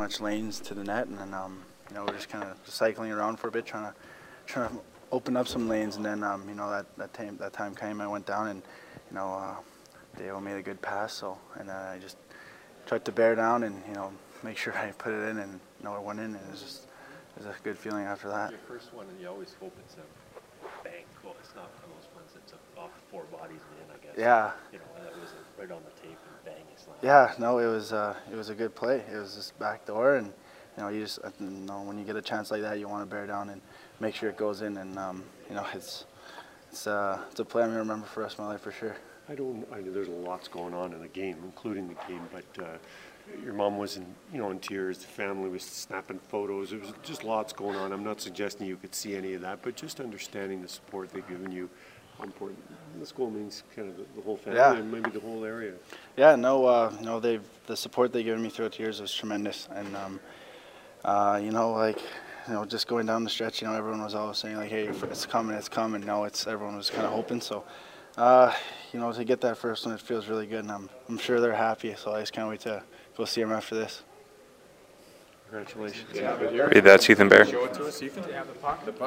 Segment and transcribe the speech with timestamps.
[0.00, 3.12] much lanes to the net, and then um, you know we're just kind of cycling
[3.12, 3.94] around for a bit, trying to
[4.46, 4.80] trying to
[5.12, 8.00] open up some lanes, and then um, you know that that time that time came,
[8.00, 8.62] I went down, and
[9.10, 9.56] you know uh,
[10.16, 12.16] Dale made a good pass, so and then I just
[12.86, 14.10] tried to bear down and you know
[14.42, 16.62] make sure I put it in, and you know it went in, and it was
[16.62, 16.84] just
[17.36, 18.50] it was a good feeling after that.
[18.50, 20.06] Your first one, and you always hope it's a
[20.82, 21.36] bang goal.
[21.40, 24.16] It's not one of those ones that's off four bodies and in, I guess.
[24.16, 24.52] Yeah.
[24.72, 25.28] You know, and that was
[25.58, 26.89] right on the tape and bang, it's like.
[27.02, 29.02] Yeah, no, it was uh, it was a good play.
[29.10, 32.04] It was just back door, and you know, you just uh, you know when you
[32.04, 33.60] get a chance like that, you want to bear down and
[34.00, 36.04] make sure it goes in, and um, you know, it's
[36.70, 38.72] it's uh, it's a play I'm gonna remember for the rest of my life for
[38.72, 38.96] sure.
[39.30, 42.64] I don't, I know there's lots going on in the game, including the game, but
[42.64, 42.78] uh,
[43.44, 46.92] your mom was in, you know, in tears, the family was snapping photos, there was
[47.04, 47.92] just lots going on.
[47.92, 51.26] I'm not suggesting you could see any of that, but just understanding the support they've
[51.28, 51.70] given you,
[52.24, 52.58] important,
[52.98, 54.74] the school means kind of the, the whole family Yeah.
[54.74, 55.74] and maybe the whole area.
[56.16, 59.14] Yeah, no, uh, you know, they've the support they've given me throughout the years was
[59.14, 60.20] tremendous, and um,
[61.04, 62.00] uh, you know, like
[62.48, 64.86] you know, just going down the stretch, you know, everyone was always saying like, hey,
[64.86, 66.04] it's coming, it's coming.
[66.04, 67.40] No, it's everyone was kind of hoping.
[67.40, 67.64] So,
[68.16, 68.52] uh,
[68.92, 71.40] you know, to get that first one, it feels really good, and I'm I'm sure
[71.40, 71.94] they're happy.
[71.96, 72.82] So I just can't wait to
[73.16, 74.02] go see them after this.
[75.50, 76.06] Congratulations.
[76.72, 77.44] Read that's Ethan Bear.